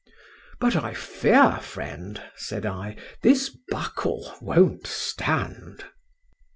[0.59, 2.19] —But I fear, friend!
[2.35, 5.85] said I, this buckle won't stand.